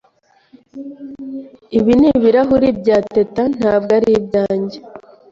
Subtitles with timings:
[1.77, 4.77] Ibi ni ibirahuri bya Teta, ntabwo ari ibyanjye.